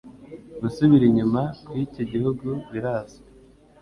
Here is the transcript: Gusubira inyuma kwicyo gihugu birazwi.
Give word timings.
Gusubira 0.61 1.03
inyuma 1.09 1.41
kwicyo 1.67 2.03
gihugu 2.11 2.47
birazwi. 2.71 3.23